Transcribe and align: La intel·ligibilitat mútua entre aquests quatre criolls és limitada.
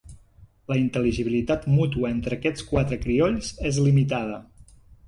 La 0.71 0.77
intel·ligibilitat 0.83 1.67
mútua 1.75 2.11
entre 2.17 2.41
aquests 2.41 2.67
quatre 2.73 3.01
criolls 3.07 3.55
és 3.73 3.83
limitada. 3.91 4.43